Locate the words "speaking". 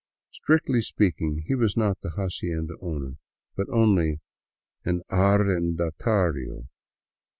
0.81-1.43